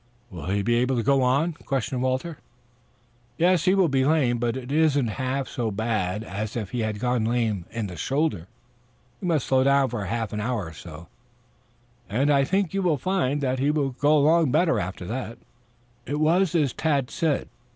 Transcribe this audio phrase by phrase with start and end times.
[0.31, 2.39] "Will he be able to go on?" questioned Walter.
[3.37, 3.65] "Yes.
[3.65, 7.23] He will be lame, but it isn't half so bad as if he had gone
[7.23, 8.47] lame in the shoulder.
[9.21, 11.07] We must slow down for half an hour or so,
[12.09, 15.37] and I think you will find he will go along better after that."
[16.07, 17.47] It was as Tad had said.